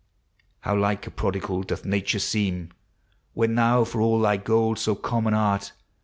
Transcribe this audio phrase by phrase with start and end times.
[0.61, 2.69] How like a prodigal doth nature seem
[3.35, 4.79] When thou, for all tli.\ old.
[4.79, 5.61] so common arl